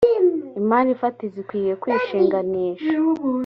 [0.59, 2.87] imari fatizo ikwiriye kwishinganisha.